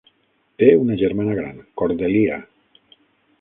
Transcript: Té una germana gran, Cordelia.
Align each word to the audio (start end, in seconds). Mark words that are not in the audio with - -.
Té 0.61 0.69
una 0.83 0.95
germana 1.01 1.35
gran, 1.41 1.61
Cordelia. 1.83 2.41